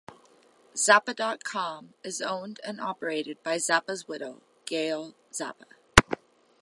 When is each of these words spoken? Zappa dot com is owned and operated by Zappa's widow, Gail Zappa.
Zappa 0.73 1.15
dot 1.15 1.43
com 1.43 1.93
is 2.03 2.23
owned 2.23 2.59
and 2.65 2.81
operated 2.81 3.37
by 3.43 3.57
Zappa's 3.57 4.07
widow, 4.07 4.41
Gail 4.65 5.13
Zappa. 5.31 5.75